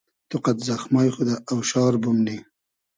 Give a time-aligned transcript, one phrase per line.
[0.29, 2.37] تو قئد زئخمای خو دۂ اۆشار بومنی